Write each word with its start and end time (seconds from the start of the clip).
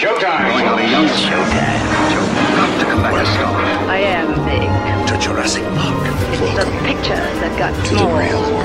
Showtime! 0.00 0.48
Going 0.48 0.64
over 0.64 0.80
young 0.88 1.04
Showtime. 1.12 1.76
Joe, 2.08 2.24
got 2.56 2.72
to 2.80 2.84
come 2.88 3.02
back 3.04 3.12
to 3.20 3.26
star. 3.36 3.52
I 3.92 4.00
am 4.16 4.32
big. 4.48 4.64
to 5.12 5.14
Jurassic 5.20 5.60
Park. 5.76 6.00
It's 6.40 6.56
the 6.56 6.64
pictures 6.88 7.36
that 7.44 7.52
got 7.60 7.76
to 7.76 7.84
small. 7.84 8.16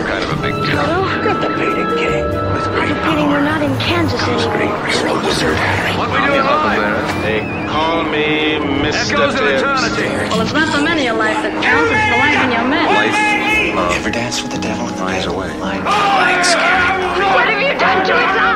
Kind 0.08 0.24
of 0.24 0.32
a 0.32 0.40
big 0.40 0.56
deal. 0.64 0.80
Oh, 0.80 1.04
Get 1.28 1.36
the 1.44 1.52
painting 1.60 1.92
king 2.00 2.24
with 2.56 2.64
great 2.72 2.96
Pity 3.04 3.28
we're 3.28 3.44
not 3.44 3.60
in 3.60 3.76
Kansas 3.84 4.16
anymore. 4.24 4.80
You're 4.88 5.12
a 5.12 5.18
wizard, 5.28 5.60
Harry. 5.60 5.92
What 6.00 6.08
we 6.16 6.24
doing 6.24 6.40
live? 6.48 7.04
They 7.20 7.44
call 7.68 8.08
me 8.08 8.56
Mr. 8.80 9.20
Echoes 9.20 9.36
of 9.36 9.44
Tibbs. 9.44 9.60
eternity. 9.60 10.08
Well, 10.32 10.40
it's 10.40 10.56
not 10.56 10.72
the 10.72 10.80
many 10.88 11.12
in 11.12 11.20
life 11.20 11.36
that 11.44 11.52
counts, 11.60 11.92
it's 11.92 12.08
the 12.16 12.20
life 12.24 12.40
in 12.48 12.52
your 12.56 12.64
men. 12.72 12.88
Life, 12.88 13.76
love, 13.76 13.92
Ever 14.00 14.12
dance 14.16 14.40
with 14.40 14.56
the 14.56 14.62
devil 14.64 14.88
in 14.88 14.96
the 14.96 15.04
finds 15.04 15.28
pit? 15.28 15.36
a 15.36 15.38
way. 15.38 15.52
Like, 15.60 15.84
like 15.84 16.48
scary. 16.48 16.96
What 17.36 17.44
have 17.52 17.60
you 17.60 17.76
done 17.76 18.08
to 18.08 18.14
its 18.24 18.40
eyes? 18.40 18.55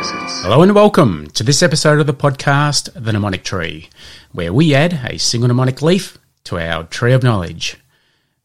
Hello 0.00 0.62
and 0.62 0.76
welcome 0.76 1.26
to 1.30 1.42
this 1.42 1.60
episode 1.60 1.98
of 1.98 2.06
the 2.06 2.14
podcast, 2.14 2.92
The 2.92 3.12
Mnemonic 3.12 3.42
Tree, 3.42 3.88
where 4.30 4.52
we 4.52 4.72
add 4.72 5.00
a 5.04 5.18
single 5.18 5.48
mnemonic 5.48 5.82
leaf 5.82 6.18
to 6.44 6.56
our 6.56 6.84
tree 6.84 7.12
of 7.12 7.24
knowledge. 7.24 7.78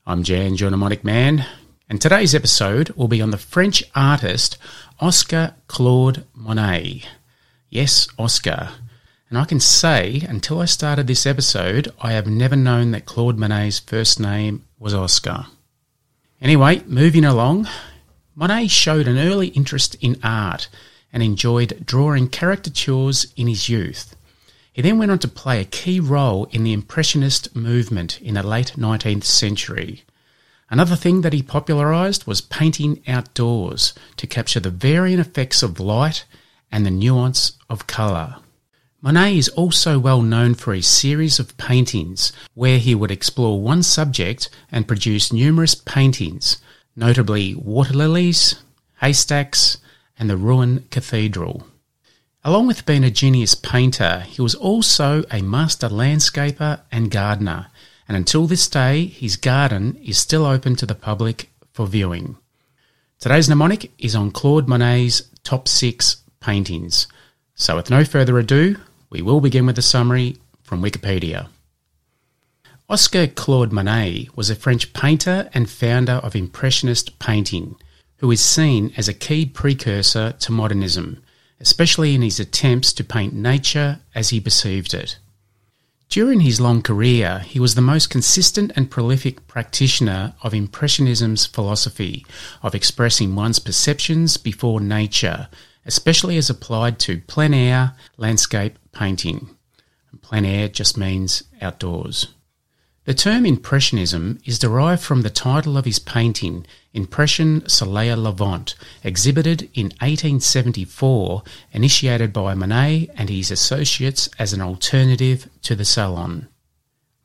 I'm 0.08 0.24
Jan, 0.24 0.56
your 0.56 0.72
mnemonic 0.72 1.04
man, 1.04 1.46
and 1.88 2.02
today's 2.02 2.34
episode 2.34 2.90
will 2.92 3.08
be 3.08 3.22
on 3.22 3.30
the 3.30 3.38
French 3.38 3.84
artist 3.94 4.58
Oscar 5.00 5.54
Claude 5.68 6.26
Monet. 6.34 7.04
Yes, 7.70 8.08
Oscar. 8.18 8.70
And 9.30 9.38
I 9.38 9.46
can 9.46 9.60
say, 9.60 10.26
until 10.28 10.60
I 10.60 10.66
started 10.66 11.06
this 11.06 11.28
episode, 11.28 11.94
I 12.02 12.14
have 12.14 12.26
never 12.26 12.56
known 12.56 12.90
that 12.92 13.06
Claude 13.06 13.38
Monet's 13.38 13.78
first 13.78 14.20
name 14.20 14.66
was 14.80 14.96
Oscar. 14.96 15.46
Anyway, 16.42 16.82
moving 16.88 17.24
along, 17.24 17.68
Monet 18.34 18.70
showed 18.70 19.08
an 19.08 19.20
early 19.20 19.50
interest 19.50 19.96
in 20.02 20.20
art 20.24 20.68
and 21.14 21.24
enjoyed 21.24 21.86
drawing 21.86 22.28
caricatures 22.28 23.32
in 23.38 23.48
his 23.48 23.70
youth. 23.70 24.16
He 24.74 24.82
then 24.82 24.98
went 24.98 25.12
on 25.12 25.20
to 25.20 25.28
play 25.28 25.62
a 25.62 25.66
key 25.66 26.00
role 26.00 26.46
in 26.52 26.64
the 26.64 26.74
Impressionist 26.74 27.56
movement 27.56 28.20
in 28.20 28.34
the 28.34 28.42
late 28.42 28.74
19th 28.76 29.24
century. 29.24 30.04
Another 30.70 30.96
thing 30.96 31.22
that 31.22 31.34
he 31.34 31.44
popularised 31.44 32.26
was 32.26 32.42
painting 32.42 33.04
outdoors 33.08 33.94
to 34.18 34.26
capture 34.26 34.60
the 34.60 34.72
varying 34.72 35.20
effects 35.20 35.62
of 35.62 35.80
light 35.80 36.26
and 36.72 36.84
the 36.84 36.92
nuance 36.92 37.54
of 37.70 37.86
colour. 37.86 38.38
Monet 39.00 39.38
is 39.38 39.50
also 39.50 40.00
well 40.00 40.24
known 40.24 40.56
for 40.56 40.74
a 40.74 40.82
series 40.82 41.38
of 41.38 41.58
paintings 41.58 42.32
where 42.56 42.80
he 42.80 42.96
would 42.96 43.12
explore 43.12 43.62
one 43.62 43.84
subject 43.84 44.50
and 44.72 44.88
produce 44.88 45.32
numerous 45.32 45.76
paintings, 45.76 46.58
notably 46.96 47.54
water 47.54 47.94
lilies, 47.94 48.56
haystacks, 49.02 49.78
and 50.18 50.30
the 50.30 50.38
Rouen 50.38 50.86
Cathedral. 50.92 51.68
Along 52.44 52.68
with 52.68 52.86
being 52.86 53.04
a 53.04 53.12
genius 53.12 53.56
painter, 53.56 54.22
he 54.28 54.42
was 54.42 54.56
also 54.56 55.24
a 55.32 55.42
master 55.42 55.88
landscaper 55.88 56.82
and 56.92 57.10
gardener, 57.10 57.68
and 58.08 58.18
until 58.18 58.48
this 58.48 58.68
day, 58.68 59.06
his 59.06 59.38
garden 59.38 59.96
is 60.04 60.18
still 60.18 60.46
open 60.46 60.76
to 60.76 60.86
the 60.86 60.96
public 60.96 61.50
for 61.72 61.88
viewing. 61.88 62.38
Today's 63.20 63.48
mnemonic 63.48 63.92
is 63.98 64.16
on 64.16 64.32
Claude 64.32 64.68
Monet's 64.68 65.22
top 65.44 65.68
six 65.68 66.18
paintings. 66.42 67.08
So, 67.56 67.78
with 67.78 67.90
no 67.90 68.04
further 68.04 68.38
ado, 68.38 68.76
we 69.10 69.22
will 69.22 69.40
begin 69.40 69.66
with 69.66 69.78
a 69.78 69.82
summary 69.82 70.38
from 70.62 70.82
Wikipedia. 70.82 71.48
Oscar 72.90 73.28
Claude 73.28 73.72
Monet 73.72 74.28
was 74.36 74.50
a 74.50 74.56
French 74.56 74.92
painter 74.92 75.50
and 75.54 75.70
founder 75.70 76.14
of 76.14 76.36
Impressionist 76.36 77.18
painting, 77.18 77.78
who 78.24 78.32
is 78.32 78.40
seen 78.40 78.90
as 78.96 79.10
a 79.10 79.14
key 79.14 79.46
precursor 79.46 80.32
to 80.32 80.50
modernism, 80.50 81.22
especially 81.60 82.16
in 82.16 82.22
his 82.22 82.40
attempts 82.40 82.94
to 82.94 83.04
paint 83.04 83.34
nature 83.34 84.00
as 84.16 84.30
he 84.30 84.40
perceived 84.40 84.94
it. 84.94 85.18
During 86.08 86.40
his 86.40 86.62
long 86.62 86.82
career, 86.82 87.40
he 87.40 87.60
was 87.60 87.76
the 87.76 87.82
most 87.82 88.10
consistent 88.10 88.72
and 88.78 88.90
prolific 88.90 89.46
practitioner 89.46 90.36
of 90.42 90.54
Impressionism's 90.54 91.46
philosophy 91.46 92.26
of 92.62 92.74
expressing 92.74 93.36
one's 93.36 93.60
perceptions 93.60 94.38
before 94.38 94.80
nature, 94.80 95.50
especially 95.86 96.38
as 96.38 96.50
applied 96.50 97.00
to 97.00 97.20
plein 97.28 97.54
air 97.54 97.94
landscape 98.16 98.80
painting. 98.94 99.50
And 100.12 100.22
plein 100.22 100.46
air 100.46 100.70
just 100.70 100.98
means 100.98 101.44
outdoors. 101.62 102.28
The 103.06 103.14
term 103.14 103.46
Impressionism 103.46 104.40
is 104.46 104.58
derived 104.58 105.04
from 105.04 105.24
the 105.24 105.30
title 105.30 105.78
of 105.78 105.84
his 105.84 106.00
painting, 106.00 106.66
Impression 106.94 107.68
Soleil 107.68 108.16
Levant, 108.16 108.76
exhibited 109.04 109.64
in 109.74 109.88
1874, 110.00 111.44
initiated 111.74 112.32
by 112.32 112.54
Monet 112.54 113.10
and 113.18 113.30
his 113.30 113.52
associates 113.52 114.30
as 114.40 114.54
an 114.54 114.62
alternative 114.62 115.50
to 115.64 115.76
the 115.76 115.84
Salon. 115.84 116.48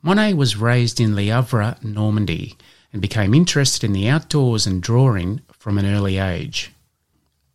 Monet 0.01 0.33
was 0.33 0.57
raised 0.57 0.99
in 0.99 1.15
Le 1.15 1.23
Havre, 1.23 1.77
Normandy, 1.81 2.57
and 2.91 3.01
became 3.01 3.33
interested 3.33 3.85
in 3.85 3.93
the 3.93 4.09
outdoors 4.09 4.67
and 4.67 4.83
drawing 4.83 5.39
from 5.53 5.77
an 5.77 5.85
early 5.85 6.17
age. 6.17 6.73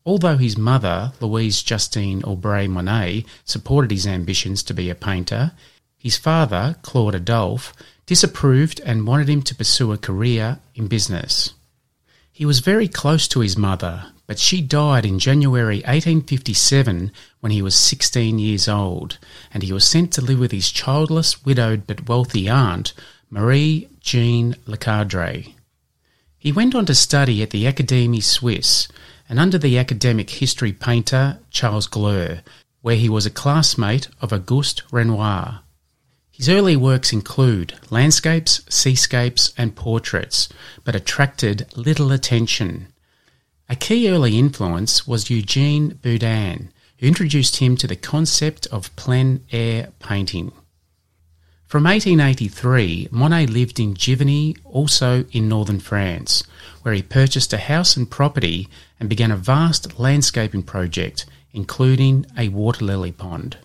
Although 0.07 0.39
his 0.39 0.57
mother, 0.57 1.13
Louise 1.21 1.63
Justine 1.63 2.23
Aubrée 2.23 2.71
Monet, 2.71 3.27
supported 3.45 3.91
his 3.91 4.07
ambitions 4.07 4.63
to 4.63 4.73
be 4.73 4.89
a 4.89 4.95
painter, 4.95 5.53
his 5.99 6.19
father, 6.19 6.77
Claude 6.83 7.15
Adolphe, 7.15 7.73
disapproved 8.07 8.81
and 8.81 9.07
wanted 9.07 9.29
him 9.29 9.43
to 9.43 9.55
pursue 9.55 9.93
a 9.93 9.99
career 9.99 10.59
in 10.75 10.89
business. 10.89 11.55
He 12.33 12.45
was 12.45 12.61
very 12.61 12.89
close 12.89 13.29
to 13.29 13.41
his 13.41 13.57
mother, 13.57 14.07
but 14.27 14.39
she 14.39 14.61
died 14.61 15.07
in 15.07 15.19
January 15.19 15.79
1857 15.79 17.13
when 17.41 17.53
he 17.53 17.63
was 17.63 17.75
16 17.75 18.39
years 18.39 18.69
old, 18.69 19.19
and 19.53 19.63
he 19.63 19.73
was 19.73 19.87
sent 19.87 20.13
to 20.15 20.21
live 20.21 20.39
with 20.39 20.51
his 20.51 20.71
childless, 20.71 21.45
widowed 21.45 21.87
but 21.87 22.09
wealthy 22.09 22.49
aunt, 22.49 22.93
Marie 23.31 23.89
Jean 24.01 24.55
Lecadre. 24.67 25.55
He 26.39 26.53
went 26.53 26.75
on 26.75 26.87
to 26.87 26.95
study 26.95 27.43
at 27.43 27.51
the 27.51 27.65
Académie 27.65 28.23
Suisse 28.23 28.89
and 29.29 29.39
under 29.39 29.59
the 29.59 29.79
academic 29.79 30.29
history 30.29 30.73
painter 30.73 31.39
Charles 31.51 31.89
Gleyre, 31.89 32.43
where 32.83 32.97
he 32.97 33.09
was 33.09 33.25
a 33.25 33.31
classmate 33.31 34.09
of 34.21 34.33
Auguste 34.33 34.83
Renoir. 34.93 35.61
His 36.37 36.49
early 36.49 36.75
works 36.75 37.13
include 37.13 37.75
landscapes, 37.91 38.63
seascapes, 38.69 39.55
and 39.57 39.77
portraits, 39.77 40.49
but 40.83 40.97
attracted 40.97 41.67
little 41.77 42.11
attention. 42.11 42.89
A 43.69 43.77
key 43.77 44.11
early 44.11 44.37
influence 44.37 45.07
was 45.07 45.31
Eugene 45.31 45.91
Boudin, 46.03 46.73
who 46.99 47.07
introduced 47.07 47.59
him 47.59 47.77
to 47.77 47.87
the 47.87 47.95
concept 47.95 48.67
of 48.73 48.95
plein 48.97 49.45
air 49.53 49.93
painting. 50.01 50.51
From 51.69 51.85
1883, 51.85 53.11
Monet 53.13 53.47
lived 53.47 53.79
in 53.79 53.95
Giverny, 53.95 54.57
also 54.65 55.27
in 55.31 55.49
northern 55.49 55.79
France, 55.79 56.43
where 56.83 56.95
he 56.95 57.03
purchased 57.03 57.53
a 57.53 57.59
house 57.59 57.97
and 57.97 58.11
property 58.11 58.69
and 58.99 59.09
began 59.09 59.31
a 59.31 59.37
vast 59.37 60.01
landscaping 60.01 60.65
project, 60.65 61.27
including 61.53 62.27
a 62.37 62.49
water 62.49 62.85
lily 62.85 63.13
pond. 63.13 63.57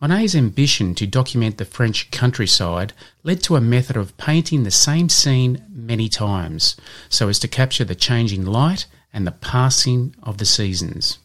Monet's 0.00 0.36
ambition 0.36 0.94
to 0.94 1.08
document 1.08 1.58
the 1.58 1.64
French 1.64 2.10
countryside 2.12 2.92
led 3.24 3.42
to 3.42 3.56
a 3.56 3.60
method 3.60 3.96
of 3.96 4.16
painting 4.16 4.62
the 4.62 4.70
same 4.70 5.08
scene 5.08 5.64
many 5.68 6.08
times, 6.08 6.76
so 7.08 7.28
as 7.28 7.40
to 7.40 7.48
capture 7.48 7.84
the 7.84 7.96
changing 7.96 8.44
light 8.44 8.86
and 9.12 9.26
the 9.26 9.32
passing 9.32 10.14
of 10.22 10.38
the 10.38 10.44
seasons. 10.44 11.18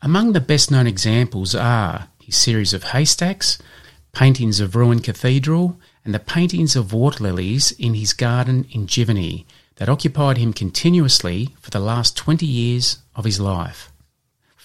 Among 0.00 0.32
the 0.32 0.40
best 0.40 0.68
known 0.68 0.88
examples 0.88 1.54
are 1.54 2.08
his 2.20 2.34
series 2.34 2.72
of 2.74 2.82
haystacks, 2.82 3.58
paintings 4.12 4.58
of 4.58 4.74
Rouen 4.74 4.98
Cathedral, 4.98 5.78
and 6.04 6.12
the 6.12 6.18
paintings 6.18 6.74
of 6.74 6.92
water 6.92 7.22
lilies 7.22 7.70
in 7.72 7.94
his 7.94 8.12
garden 8.12 8.66
in 8.72 8.88
Giverny 8.88 9.44
that 9.76 9.88
occupied 9.88 10.38
him 10.38 10.52
continuously 10.52 11.54
for 11.60 11.70
the 11.70 11.78
last 11.78 12.16
20 12.16 12.44
years 12.44 12.98
of 13.14 13.24
his 13.24 13.38
life. 13.38 13.91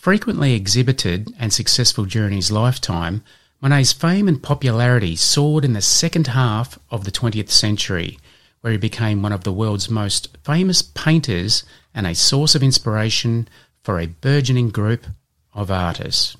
Frequently 0.08 0.54
exhibited 0.54 1.34
and 1.38 1.52
successful 1.52 2.06
during 2.06 2.32
his 2.32 2.50
lifetime, 2.50 3.26
Monet's 3.60 3.92
fame 3.92 4.30
and 4.30 4.42
popularity 4.42 5.18
soared 5.18 5.66
in 5.66 5.74
the 5.74 5.82
second 5.82 6.28
half 6.28 6.80
of 6.90 7.04
the 7.04 7.12
20th 7.12 7.50
century, 7.50 8.18
where 8.62 8.72
he 8.72 8.78
became 8.78 9.22
one 9.22 9.34
of 9.34 9.44
the 9.44 9.52
world's 9.52 9.90
most 9.90 10.38
famous 10.46 10.82
painters 10.82 11.66
and 11.94 12.08
a 12.08 12.16
source 12.16 12.56
of 12.56 12.64
inspiration 12.64 13.50
for 13.84 14.00
a 14.00 14.06
burgeoning 14.06 14.70
group 14.70 15.08
of 15.54 15.70
artists. 15.70 16.38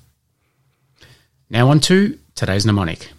Now 1.50 1.68
on 1.68 1.80
to 1.80 2.18
today's 2.34 2.64
mnemonic. 2.64 3.10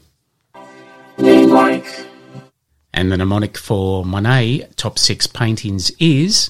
And 2.91 3.11
the 3.11 3.17
mnemonic 3.17 3.55
for 3.55 4.03
Monet 4.03 4.67
top 4.77 4.97
six 4.97 5.27
paintings 5.27 5.91
is 5.99 6.49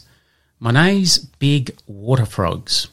Monet's 0.57 1.17
Big 1.17 1.75
Water 1.85 2.25
Frogs. 2.25 2.87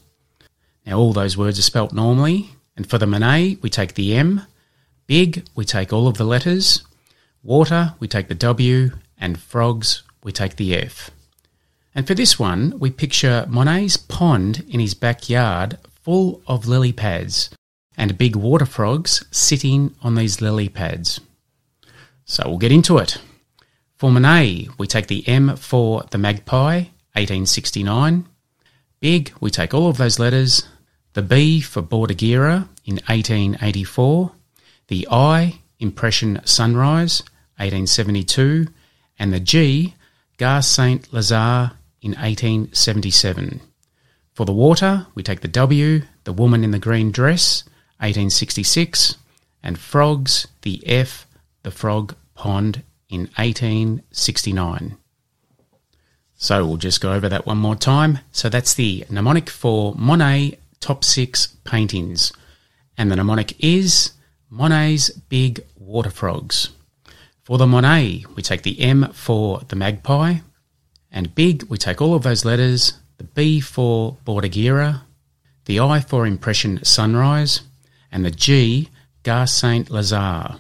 Now, 0.87 0.99
all 0.99 1.13
those 1.13 1.37
words 1.37 1.59
are 1.59 1.63
spelt 1.63 1.93
normally, 1.93 2.51
and 2.77 2.89
for 2.89 2.97
the 2.97 3.07
Monet, 3.07 3.59
we 3.61 3.69
take 3.69 3.95
the 3.95 4.15
M. 4.15 4.43
Big, 5.07 5.45
we 5.55 5.65
take 5.65 5.93
all 5.93 6.07
of 6.07 6.17
the 6.17 6.25
letters. 6.25 6.85
Water, 7.43 7.95
we 7.99 8.07
take 8.07 8.29
the 8.29 8.35
W. 8.35 8.91
And 9.19 9.41
frogs, 9.41 10.03
we 10.23 10.31
take 10.31 10.57
the 10.57 10.77
F. 10.77 11.11
And 11.95 12.07
for 12.07 12.15
this 12.15 12.39
one, 12.39 12.79
we 12.79 12.91
picture 12.91 13.47
Monet's 13.49 13.97
pond 13.97 14.65
in 14.69 14.79
his 14.79 14.95
backyard 14.95 15.79
full 16.03 16.43
of 16.47 16.69
lily 16.69 16.93
pads, 16.93 17.51
and 17.97 18.19
big 18.19 18.37
water 18.37 18.67
frogs 18.67 19.25
sitting 19.31 19.95
on 20.03 20.15
these 20.15 20.41
lily 20.41 20.69
pads. 20.69 21.21
So 22.27 22.43
we'll 22.47 22.59
get 22.59 22.73
into 22.73 22.99
it. 22.99 23.19
For 23.97 24.13
Monet, 24.13 24.69
we 24.77 24.87
take 24.87 25.07
the 25.07 25.27
M 25.27 25.57
for 25.57 26.05
the 26.11 26.19
magpie, 26.19 26.91
1869. 27.15 28.27
Big, 29.01 29.33
we 29.41 29.51
take 29.51 29.73
all 29.73 29.89
of 29.89 29.97
those 29.97 30.19
letters. 30.19 30.69
The 31.17 31.23
B 31.23 31.63
for 31.63 31.81
Bordighera 31.81 32.69
in 32.85 32.97
1884. 33.07 34.33
The 34.89 35.09
I, 35.11 35.61
Impression 35.79 36.43
Sunrise, 36.45 37.23
1872. 37.57 38.67
And 39.19 39.33
the 39.33 39.41
G, 39.41 39.95
Gare 40.37 40.61
Saint 40.61 41.11
Lazare 41.13 41.73
in 42.03 42.11
1877. 42.11 43.63
For 44.35 44.45
the 44.45 44.53
water, 44.53 45.07
we 45.15 45.23
take 45.23 45.41
the 45.41 45.49
W, 45.49 46.03
the 46.25 46.35
woman 46.35 46.63
in 46.63 46.73
the 46.73 46.79
green 46.79 47.11
dress, 47.13 47.65
1866, 48.01 49.17
and 49.63 49.79
frogs, 49.79 50.47
the 50.61 50.87
F, 50.87 51.27
the 51.63 51.71
frog 51.71 52.15
pond 52.35 52.83
in 53.09 53.21
1869. 53.39 54.99
So 56.37 56.67
we'll 56.67 56.77
just 56.77 57.01
go 57.01 57.15
over 57.15 57.31
that 57.31 57.47
one 57.47 57.57
more 57.57 57.75
time. 57.75 58.19
So 58.33 58.51
that's 58.51 58.75
the 58.75 59.07
mnemonic 59.09 59.49
for 59.49 59.95
Monet 59.97 60.59
top 60.87 61.03
six 61.03 61.49
paintings. 61.65 62.33
And 62.97 63.11
the 63.11 63.17
mnemonic 63.17 63.57
is 63.59 64.13
Monet's 64.49 65.11
Big 65.11 65.65
Water 65.75 66.11
Frogs. 66.11 66.69
For 67.43 67.59
the 67.59 67.67
Monet, 67.67 68.25
we 68.37 68.43
take 68.43 68.63
the 68.63 68.81
M 68.81 69.13
for 69.13 69.63
the 69.67 69.75
magpie, 69.75 70.37
and 71.11 71.35
big, 71.35 71.65
we 71.65 71.77
take 71.77 72.01
all 72.01 72.15
of 72.15 72.23
those 72.23 72.45
letters, 72.45 72.93
the 73.19 73.25
B 73.25 73.59
for 73.59 74.17
Bordighera, 74.25 75.03
the 75.65 75.81
I 75.81 75.99
for 75.99 76.25
Impression 76.25 76.85
Sunrise, 76.85 77.63
and 78.13 78.25
the 78.25 78.31
G, 78.31 78.89
Gare 79.25 79.49
Saint 79.49 79.89
Lazare. 79.89 80.57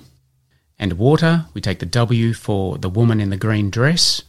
And 0.76 0.94
water, 0.94 1.46
we 1.54 1.60
take 1.60 1.78
the 1.78 1.86
W 1.86 2.34
for 2.34 2.78
the 2.78 2.90
woman 2.90 3.20
in 3.20 3.30
the 3.30 3.36
green 3.36 3.70
dress, 3.70 4.24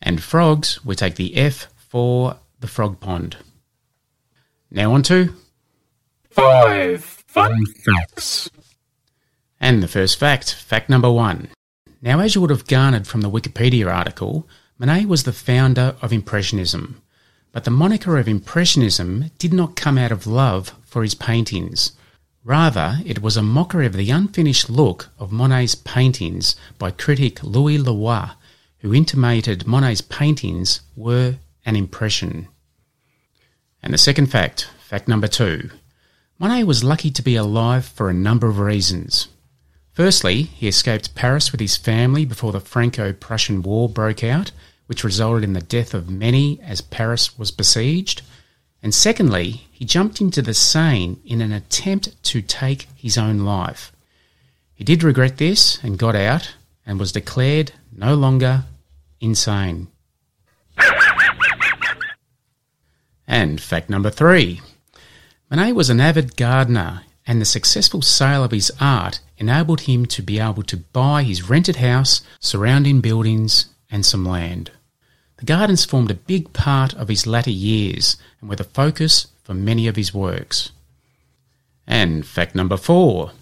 and 0.00 0.22
frogs, 0.22 0.82
we 0.86 0.94
take 0.94 1.16
the 1.16 1.36
F 1.36 1.66
for 1.76 2.38
the 2.60 2.66
frog 2.66 2.98
pond. 2.98 3.36
Now 4.74 4.92
on 4.92 5.04
to 5.04 5.32
five 6.30 7.04
fun 7.04 7.64
facts. 7.64 8.50
And 9.60 9.80
the 9.80 9.86
first 9.86 10.18
fact, 10.18 10.52
fact 10.52 10.90
number 10.90 11.12
one. 11.12 11.50
Now, 12.02 12.18
as 12.18 12.34
you 12.34 12.40
would 12.40 12.50
have 12.50 12.66
garnered 12.66 13.06
from 13.06 13.20
the 13.20 13.30
Wikipedia 13.30 13.86
article, 13.86 14.48
Monet 14.76 15.04
was 15.04 15.22
the 15.22 15.32
founder 15.32 15.94
of 16.02 16.12
Impressionism. 16.12 17.00
But 17.52 17.62
the 17.62 17.70
moniker 17.70 18.18
of 18.18 18.26
Impressionism 18.26 19.30
did 19.38 19.52
not 19.52 19.76
come 19.76 19.96
out 19.96 20.10
of 20.10 20.26
love 20.26 20.72
for 20.82 21.04
his 21.04 21.14
paintings. 21.14 21.92
Rather, 22.42 22.98
it 23.06 23.22
was 23.22 23.36
a 23.36 23.42
mockery 23.42 23.86
of 23.86 23.92
the 23.92 24.10
unfinished 24.10 24.68
look 24.68 25.10
of 25.20 25.30
Monet's 25.30 25.76
paintings 25.76 26.56
by 26.80 26.90
critic 26.90 27.44
Louis 27.44 27.78
Leroy, 27.78 28.30
who 28.78 28.92
intimated 28.92 29.68
Monet's 29.68 30.00
paintings 30.00 30.80
were 30.96 31.36
an 31.64 31.76
impression. 31.76 32.48
And 33.84 33.92
the 33.92 33.98
second 33.98 34.28
fact, 34.28 34.70
fact 34.80 35.08
number 35.08 35.28
two. 35.28 35.68
Monet 36.38 36.64
was 36.64 36.82
lucky 36.82 37.10
to 37.10 37.22
be 37.22 37.36
alive 37.36 37.84
for 37.84 38.08
a 38.08 38.14
number 38.14 38.48
of 38.48 38.58
reasons. 38.58 39.28
Firstly, 39.92 40.44
he 40.44 40.66
escaped 40.66 41.14
Paris 41.14 41.52
with 41.52 41.60
his 41.60 41.76
family 41.76 42.24
before 42.24 42.50
the 42.50 42.60
Franco 42.60 43.12
Prussian 43.12 43.62
War 43.62 43.90
broke 43.90 44.24
out, 44.24 44.52
which 44.86 45.04
resulted 45.04 45.44
in 45.44 45.52
the 45.52 45.60
death 45.60 45.92
of 45.92 46.08
many 46.08 46.58
as 46.62 46.80
Paris 46.80 47.38
was 47.38 47.50
besieged. 47.50 48.22
And 48.82 48.94
secondly, 48.94 49.66
he 49.70 49.84
jumped 49.84 50.18
into 50.18 50.40
the 50.40 50.54
Seine 50.54 51.18
in 51.26 51.42
an 51.42 51.52
attempt 51.52 52.20
to 52.24 52.40
take 52.40 52.88
his 52.96 53.18
own 53.18 53.40
life. 53.40 53.92
He 54.74 54.82
did 54.82 55.02
regret 55.02 55.36
this 55.36 55.78
and 55.84 55.98
got 55.98 56.16
out 56.16 56.54
and 56.86 56.98
was 56.98 57.12
declared 57.12 57.72
no 57.92 58.14
longer 58.14 58.64
insane. 59.20 59.88
And 63.26 63.60
fact 63.60 63.88
number 63.88 64.10
three 64.10 64.60
Monet 65.50 65.72
was 65.72 65.90
an 65.90 66.00
avid 66.00 66.36
gardener, 66.36 67.02
and 67.26 67.40
the 67.40 67.46
successful 67.46 68.02
sale 68.02 68.44
of 68.44 68.50
his 68.50 68.72
art 68.80 69.20
enabled 69.38 69.82
him 69.82 70.06
to 70.06 70.22
be 70.22 70.38
able 70.38 70.62
to 70.64 70.76
buy 70.76 71.22
his 71.22 71.48
rented 71.48 71.76
house, 71.76 72.22
surrounding 72.40 73.00
buildings, 73.00 73.66
and 73.90 74.04
some 74.04 74.24
land. 74.24 74.70
The 75.38 75.44
gardens 75.44 75.84
formed 75.84 76.10
a 76.10 76.14
big 76.14 76.52
part 76.52 76.94
of 76.94 77.08
his 77.08 77.26
latter 77.26 77.50
years 77.50 78.16
and 78.40 78.48
were 78.48 78.56
the 78.56 78.64
focus 78.64 79.28
for 79.42 79.54
many 79.54 79.86
of 79.86 79.96
his 79.96 80.14
works. 80.14 80.70
And 81.86 82.26
fact 82.26 82.54
number 82.54 82.76
four 82.76 83.32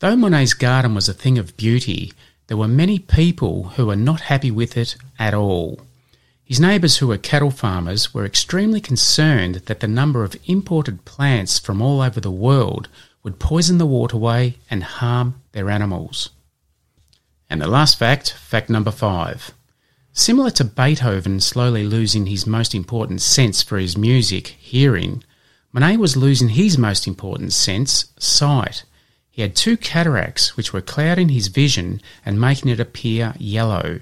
though 0.00 0.16
Monet's 0.16 0.54
garden 0.54 0.94
was 0.94 1.08
a 1.08 1.14
thing 1.14 1.38
of 1.38 1.56
beauty, 1.56 2.12
there 2.46 2.56
were 2.56 2.68
many 2.68 2.98
people 2.98 3.64
who 3.76 3.86
were 3.86 3.96
not 3.96 4.22
happy 4.22 4.50
with 4.50 4.76
it 4.76 4.96
at 5.18 5.34
all. 5.34 5.80
His 6.50 6.58
neighbours, 6.58 6.96
who 6.96 7.06
were 7.06 7.16
cattle 7.16 7.52
farmers, 7.52 8.12
were 8.12 8.26
extremely 8.26 8.80
concerned 8.80 9.62
that 9.66 9.78
the 9.78 9.86
number 9.86 10.24
of 10.24 10.36
imported 10.46 11.04
plants 11.04 11.60
from 11.60 11.80
all 11.80 12.00
over 12.00 12.18
the 12.18 12.28
world 12.28 12.88
would 13.22 13.38
poison 13.38 13.78
the 13.78 13.86
waterway 13.86 14.56
and 14.68 14.82
harm 14.82 15.40
their 15.52 15.70
animals. 15.70 16.30
And 17.48 17.62
the 17.62 17.68
last 17.68 17.96
fact, 18.00 18.32
fact 18.32 18.68
number 18.68 18.90
five. 18.90 19.52
Similar 20.12 20.50
to 20.50 20.64
Beethoven 20.64 21.38
slowly 21.38 21.84
losing 21.84 22.26
his 22.26 22.48
most 22.48 22.74
important 22.74 23.20
sense 23.20 23.62
for 23.62 23.78
his 23.78 23.96
music, 23.96 24.48
hearing, 24.58 25.22
Monet 25.70 25.98
was 25.98 26.16
losing 26.16 26.48
his 26.48 26.76
most 26.76 27.06
important 27.06 27.52
sense, 27.52 28.06
sight. 28.18 28.82
He 29.30 29.42
had 29.42 29.54
two 29.54 29.76
cataracts 29.76 30.56
which 30.56 30.72
were 30.72 30.80
clouding 30.80 31.28
his 31.28 31.46
vision 31.46 32.00
and 32.26 32.40
making 32.40 32.70
it 32.70 32.80
appear 32.80 33.34
yellow. 33.38 34.00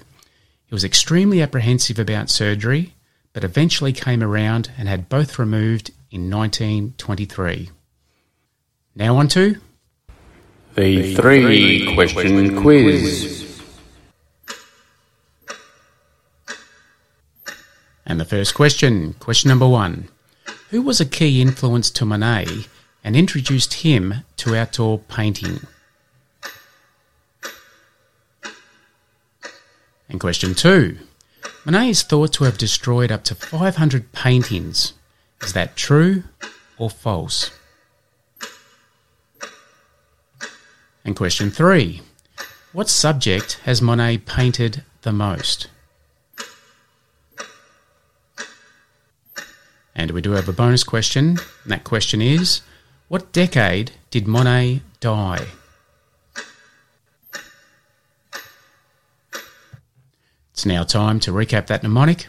He 0.69 0.75
was 0.75 0.85
extremely 0.85 1.41
apprehensive 1.41 1.99
about 1.99 2.29
surgery, 2.29 2.93
but 3.33 3.43
eventually 3.43 3.95
came 3.95 4.23
around 4.23 4.71
and 4.77 4.87
had 4.87 5.09
both 5.09 5.39
removed 5.39 5.93
in 6.11 6.31
1923. 6.31 7.71
Now 8.95 9.17
on 9.17 9.29
to 9.29 9.57
The 10.75 11.15
three 11.15 11.95
question 11.95 12.61
quiz. 12.61 13.63
And 18.05 18.21
the 18.21 18.27
first 18.27 18.55
question, 18.55 19.15
question 19.15 19.49
number 19.49 19.69
one. 19.69 20.09
Who 20.69 20.83
was 20.83 21.01
a 21.01 21.07
key 21.07 21.41
influence 21.41 21.91
to 21.93 22.05
Monet 22.05 22.67
and 23.03 23.17
introduced 23.17 23.73
him 23.73 24.17
to 24.37 24.55
outdoor 24.55 24.99
painting? 24.99 25.61
And 30.09 30.19
question 30.19 30.55
two. 30.55 30.99
Monet 31.65 31.91
is 31.91 32.03
thought 32.03 32.33
to 32.35 32.45
have 32.45 32.59
destroyed 32.59 33.13
up 33.13 33.25
to 33.25 33.35
500 33.35 34.13
paintings. 34.13 34.95
Is 35.43 35.53
that 35.53 35.77
true 35.77 36.25
or 36.79 36.89
false? 36.89 37.51
And 41.05 41.15
question 41.15 41.51
three. 41.51 42.03
What 42.73 42.89
subject 42.89 43.61
has 43.65 43.83
Monet 43.83 44.19
painted 44.19 44.85
the 45.03 45.13
most? 45.13 45.69
And 49.95 50.13
we 50.13 50.23
do 50.23 50.33
have 50.33 50.49
a 50.49 50.53
bonus 50.53 50.85
question, 50.85 51.39
and 51.65 51.73
that 51.73 51.85
question 51.85 52.23
is 52.23 52.61
What 53.09 53.33
decade 53.33 53.93
did 54.11 54.29
Monet 54.29 54.83
die? 55.01 55.47
It's 60.59 60.67
now 60.67 60.83
time 60.83 61.21
to 61.21 61.31
recap 61.31 61.69
that 61.69 61.85
mnemonic. 61.85 62.27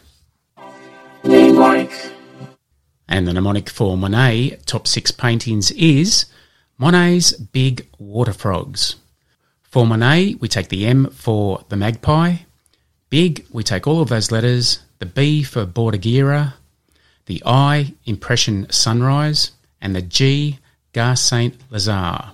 And 3.07 3.27
the 3.27 3.33
mnemonic 3.33 3.71
for 3.71 3.97
Monet 3.97 4.59
top 4.67 4.85
six 4.85 5.09
paintings 5.09 5.71
is 5.71 6.27
Monet's 6.77 7.31
Big 7.31 7.87
Water 7.97 8.31
Frogs. 8.31 8.97
For 9.63 9.83
Monet, 9.83 10.35
we 10.35 10.47
take 10.47 10.69
the 10.69 10.85
M 10.85 11.09
for 11.09 11.65
the 11.69 11.75
magpie. 11.75 12.35
Big, 13.09 13.47
we 13.51 13.63
take 13.63 13.87
all 13.87 13.99
of 13.99 14.09
those 14.09 14.31
letters. 14.31 14.83
The 14.99 15.07
B 15.07 15.41
for 15.41 15.65
Bordighera. 15.65 16.53
The 17.25 17.41
I, 17.47 17.95
Impression 18.05 18.69
Sunrise. 18.69 19.53
And 19.81 19.95
the 19.95 20.03
G, 20.03 20.59
Gare 20.93 21.15
Saint 21.15 21.57
Lazare. 21.71 22.33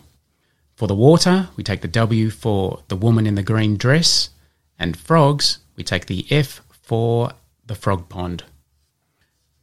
For 0.75 0.90
the 0.90 0.94
water, 0.94 1.48
we 1.56 1.64
take 1.64 1.80
the 1.80 1.88
W 1.88 2.32
for 2.32 2.84
the 2.90 2.98
woman 2.98 3.25
in 3.25 3.36
the 3.36 3.44
green 3.44 3.78
dress. 3.78 4.32
And 4.78 4.98
frogs, 4.98 5.60
we 5.75 5.84
take 5.84 6.05
the 6.05 6.25
F 6.29 6.62
for 6.70 7.32
the 7.65 7.75
frog 7.75 8.10
pond. 8.10 8.44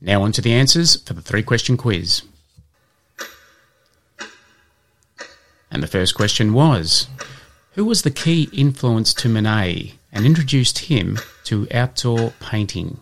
Now 0.01 0.23
on 0.23 0.33
to 0.33 0.41
the 0.41 0.53
answers 0.53 1.01
for 1.03 1.15
the 1.15 1.23
three 1.23 1.43
question 1.43 1.77
quiz. 1.77 2.23
And 5.71 5.83
the 5.83 5.87
first 5.87 6.15
question 6.15 6.53
was 6.53 7.07
Who 7.75 7.85
was 7.85 8.03
the 8.03 8.11
key 8.11 8.49
influence 8.53 9.15
to 9.15 9.29
Monet 9.29 9.95
and 10.13 10.27
introduced 10.27 10.81
him 10.81 11.19
to 11.45 11.67
outdoor 11.73 12.33
painting? 12.41 13.01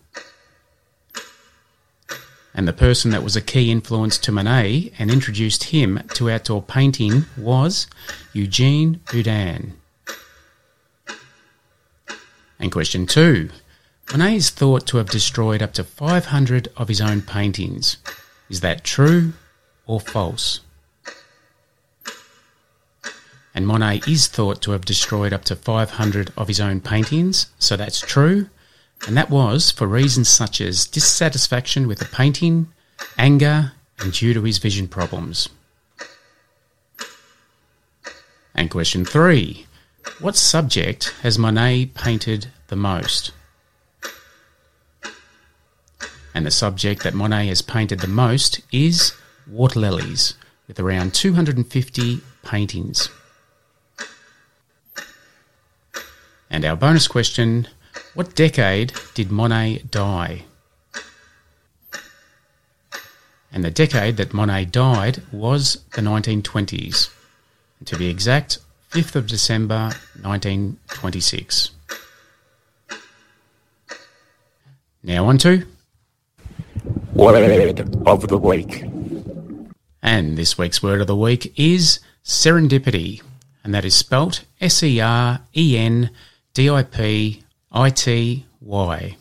And 2.53 2.67
the 2.67 2.73
person 2.73 3.11
that 3.11 3.23
was 3.23 3.35
a 3.35 3.41
key 3.41 3.71
influence 3.71 4.17
to 4.19 4.31
Monet 4.31 4.91
and 4.99 5.09
introduced 5.09 5.65
him 5.65 6.01
to 6.15 6.29
outdoor 6.29 6.61
painting 6.61 7.25
was 7.37 7.87
Eugene 8.33 9.01
Boudin. 9.11 9.80
And 12.61 12.71
question 12.71 13.07
two. 13.07 13.49
Monet 14.11 14.35
is 14.35 14.51
thought 14.51 14.85
to 14.87 14.97
have 14.97 15.09
destroyed 15.09 15.63
up 15.63 15.73
to 15.73 15.83
500 15.83 16.67
of 16.77 16.89
his 16.89 17.01
own 17.01 17.23
paintings. 17.23 17.97
Is 18.49 18.61
that 18.61 18.83
true 18.83 19.33
or 19.87 19.99
false? 19.99 20.59
And 23.55 23.65
Monet 23.65 24.01
is 24.07 24.27
thought 24.27 24.61
to 24.61 24.71
have 24.71 24.85
destroyed 24.85 25.33
up 25.33 25.43
to 25.45 25.55
500 25.55 26.31
of 26.37 26.47
his 26.47 26.59
own 26.59 26.81
paintings, 26.81 27.47
so 27.57 27.75
that's 27.75 27.99
true. 27.99 28.47
And 29.07 29.17
that 29.17 29.31
was 29.31 29.71
for 29.71 29.87
reasons 29.87 30.29
such 30.29 30.61
as 30.61 30.85
dissatisfaction 30.85 31.87
with 31.87 31.97
the 31.97 32.05
painting, 32.05 32.71
anger, 33.17 33.71
and 33.99 34.13
due 34.13 34.35
to 34.35 34.43
his 34.43 34.59
vision 34.59 34.87
problems. 34.87 35.49
And 38.53 38.69
question 38.69 39.03
three 39.03 39.65
What 40.19 40.35
subject 40.35 41.13
has 41.21 41.37
Monet 41.37 41.87
painted 41.87 42.47
the 42.67 42.75
most? 42.75 43.31
And 46.33 46.45
the 46.45 46.51
subject 46.51 47.03
that 47.03 47.13
Monet 47.13 47.47
has 47.47 47.61
painted 47.61 47.99
the 47.99 48.07
most 48.07 48.61
is 48.71 49.13
water 49.47 49.79
lilies, 49.79 50.35
with 50.67 50.79
around 50.79 51.13
250 51.13 52.21
paintings. 52.43 53.09
And 56.49 56.65
our 56.65 56.75
bonus 56.75 57.07
question 57.07 57.67
What 58.13 58.35
decade 58.35 58.93
did 59.13 59.31
Monet 59.31 59.83
die? 59.89 60.43
And 63.51 63.63
the 63.63 63.71
decade 63.71 64.17
that 64.17 64.33
Monet 64.33 64.65
died 64.65 65.23
was 65.31 65.83
the 65.93 66.01
1920s. 66.01 67.09
And 67.79 67.87
to 67.87 67.97
be 67.97 68.07
exact, 68.07 68.59
5th 68.91 69.15
of 69.15 69.25
December 69.25 69.91
1926. 70.21 71.71
Now 75.01 75.27
on 75.27 75.37
to 75.37 75.65
Word 77.13 77.79
of 78.05 78.27
the 78.27 78.37
week. 78.37 78.83
And 80.03 80.37
this 80.37 80.57
week's 80.57 80.83
word 80.83 80.99
of 80.99 81.07
the 81.07 81.15
week 81.15 81.53
is 81.57 82.01
serendipity, 82.25 83.21
and 83.63 83.73
that 83.73 83.85
is 83.85 83.95
spelt 83.95 84.43
S 84.59 84.83
E 84.83 84.99
R 84.99 85.39
E 85.55 85.77
N 85.77 86.09
D 86.53 86.69
I 86.69 86.83
P 86.83 87.43
I 87.71 87.89
T 87.91 88.45
Y. 88.59 89.15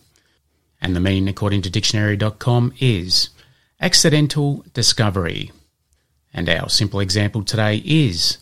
And 0.80 0.96
the 0.96 1.00
meaning, 1.00 1.28
according 1.28 1.62
to 1.62 1.70
dictionary.com, 1.70 2.72
is 2.80 3.28
accidental 3.80 4.64
discovery. 4.74 5.52
And 6.34 6.48
our 6.48 6.68
simple 6.68 6.98
example 6.98 7.44
today 7.44 7.82
is 7.84 8.38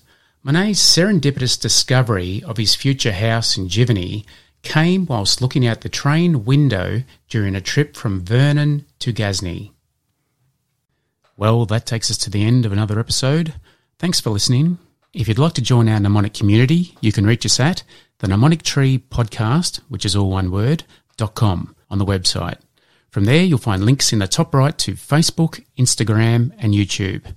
Monet's 0.49 0.81
serendipitous 0.81 1.61
discovery 1.61 2.43
of 2.43 2.57
his 2.57 2.75
future 2.75 3.13
house 3.13 3.59
in 3.59 3.69
Giverny 3.69 4.25
came 4.63 5.05
whilst 5.05 5.43
looking 5.43 5.67
out 5.67 5.83
the 5.83 5.91
train 5.91 6.47
window 6.47 7.03
during 7.29 7.55
a 7.55 7.61
trip 7.61 7.95
from 7.95 8.25
Vernon 8.25 8.87
to 9.01 9.13
Gasny. 9.13 9.73
Well, 11.37 11.67
that 11.67 11.85
takes 11.85 12.11
us 12.11 12.17
to 12.17 12.31
the 12.31 12.43
end 12.47 12.65
of 12.65 12.73
another 12.73 12.99
episode. 12.99 13.53
Thanks 13.99 14.21
for 14.21 14.31
listening. 14.31 14.79
If 15.13 15.29
you'd 15.29 15.39
like 15.39 15.53
to 15.53 15.61
join 15.61 15.87
our 15.87 16.01
mnemonic 16.01 16.33
community, 16.33 16.97
you 17.03 17.13
can 17.13 17.27
reach 17.27 17.45
us 17.45 17.61
at 17.61 17.83
the 18.21 18.29
Mnemonic 18.29 18.63
Tree 18.63 19.05
Podcast, 19.11 19.81
which 19.91 20.07
is 20.07 20.17
all 20.17 20.31
one 20.31 20.51
word, 20.51 20.85
dot 21.19 21.35
com 21.35 21.77
on 21.91 21.99
the 21.99 22.07
website. 22.07 22.57
From 23.11 23.27
there, 23.27 23.43
you'll 23.43 23.59
find 23.59 23.85
links 23.85 24.15
in 24.15 24.21
the 24.21 24.27
top 24.27 24.55
right 24.55 24.79
to 24.79 24.93
Facebook, 24.95 25.63
Instagram, 25.77 26.53
and 26.57 26.73
YouTube. 26.73 27.35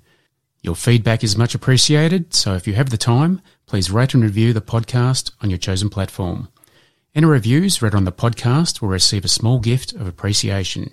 Your 0.64 0.76
feedback 0.76 1.24
is 1.24 1.36
much 1.36 1.56
appreciated, 1.56 2.36
so 2.36 2.54
if 2.54 2.68
you 2.68 2.76
have 2.76 2.92
the 2.92 2.98
time, 2.98 3.42
please 3.66 3.90
rate 3.90 4.14
and 4.14 4.22
review 4.22 4.54
the 4.54 4.62
podcast 4.62 5.32
on 5.42 5.50
your 5.50 5.58
chosen 5.58 5.90
platform. 5.90 6.50
Any 7.16 7.26
reviews 7.26 7.82
read 7.82 7.96
on 7.96 8.06
the 8.06 8.12
podcast 8.12 8.80
will 8.80 8.90
receive 8.90 9.26
a 9.26 9.30
small 9.30 9.60
gift 9.60 9.94
of 9.94 10.08
appreciation. 10.08 10.92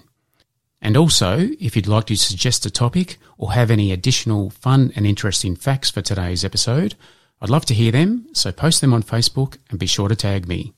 And 0.80 0.96
also, 0.96 1.50
if 1.60 1.76
you'd 1.76 1.86
like 1.86 2.06
to 2.06 2.16
suggest 2.16 2.64
a 2.64 2.70
topic 2.70 3.18
or 3.36 3.52
have 3.52 3.70
any 3.70 3.92
additional 3.92 4.48
fun 4.48 4.90
and 4.96 5.06
interesting 5.06 5.54
facts 5.54 5.90
for 5.90 6.00
today's 6.00 6.46
episode, 6.46 6.94
I'd 7.42 7.50
love 7.50 7.66
to 7.66 7.74
hear 7.74 7.92
them, 7.92 8.26
so 8.32 8.50
post 8.50 8.80
them 8.80 8.94
on 8.94 9.02
Facebook 9.02 9.58
and 9.68 9.78
be 9.78 9.86
sure 9.86 10.08
to 10.08 10.16
tag 10.16 10.48
me. 10.48 10.72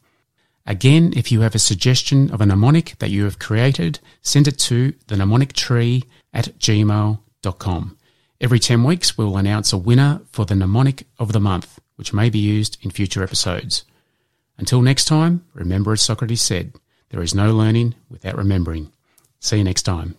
Again, 0.66 1.12
if 1.16 1.30
you 1.30 1.42
have 1.42 1.54
a 1.54 1.60
suggestion 1.60 2.30
of 2.32 2.40
a 2.40 2.46
mnemonic 2.46 2.96
that 2.98 3.10
you 3.10 3.22
have 3.22 3.38
created, 3.38 4.00
send 4.20 4.48
it 4.48 4.58
to 4.58 4.94
the 5.06 5.16
mnemonic 5.16 5.52
tree 5.52 6.04
at 6.34 6.58
gmail.com. 6.58 7.96
Every 8.42 8.58
10 8.58 8.84
weeks, 8.84 9.18
we 9.18 9.24
will 9.26 9.36
announce 9.36 9.70
a 9.70 9.76
winner 9.76 10.22
for 10.32 10.46
the 10.46 10.54
mnemonic 10.54 11.06
of 11.18 11.32
the 11.32 11.40
month, 11.40 11.78
which 11.96 12.14
may 12.14 12.30
be 12.30 12.38
used 12.38 12.78
in 12.82 12.90
future 12.90 13.22
episodes. 13.22 13.84
Until 14.56 14.80
next 14.80 15.04
time, 15.04 15.44
remember 15.52 15.92
as 15.92 16.00
Socrates 16.00 16.40
said, 16.40 16.72
there 17.10 17.20
is 17.20 17.34
no 17.34 17.54
learning 17.54 17.96
without 18.08 18.38
remembering. 18.38 18.92
See 19.40 19.58
you 19.58 19.64
next 19.64 19.82
time. 19.82 20.16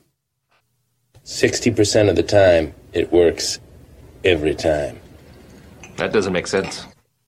60% 1.26 2.10
of 2.10 2.16
the 2.16 2.22
time, 2.22 2.76
it 2.94 3.12
works 3.12 3.60
every 4.24 4.54
time. 4.54 5.00
That 5.98 6.14
doesn't 6.14 6.34
make 6.34 6.46
sense. 6.46 6.86